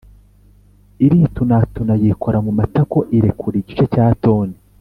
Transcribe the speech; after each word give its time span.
iritunatuna 1.05 1.93
yikora 2.03 2.37
mu 2.45 2.51
matako 2.59 2.99
irekura 3.17 3.55
igice 3.61 3.83
cya 3.93 4.05
toni 4.23 4.57